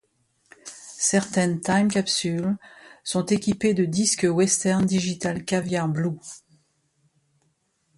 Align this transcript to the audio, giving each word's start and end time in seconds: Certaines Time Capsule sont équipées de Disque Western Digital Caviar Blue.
Certaines 0.63 1.61
Time 1.61 1.87
Capsule 1.91 2.57
sont 3.03 3.23
équipées 3.27 3.75
de 3.75 3.85
Disque 3.85 4.25
Western 4.27 4.83
Digital 4.83 5.45
Caviar 5.45 5.87
Blue. 5.87 6.17